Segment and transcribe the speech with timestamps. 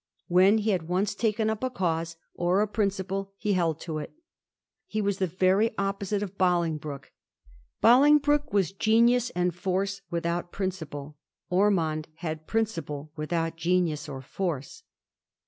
[0.27, 4.11] When he had once taken up a cause or a principle, he held to it.
[4.87, 7.11] He was the very opposite to Bolingbroke.
[7.81, 11.17] Bolingbroke was genius and force without principle.
[11.51, 14.81] Ormond had principle without genius or force.